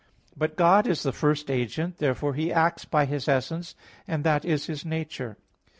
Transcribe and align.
But 0.35 0.55
God 0.55 0.87
is 0.87 1.03
the 1.03 1.11
first 1.11 1.51
agent. 1.51 1.99
Therefore 1.99 2.33
He 2.33 2.51
acts 2.51 2.85
by 2.85 3.05
His 3.05 3.27
essence; 3.27 3.75
and 4.07 4.23
that 4.23 4.43
is 4.43 4.65
His 4.65 4.83
nature. 4.83 5.37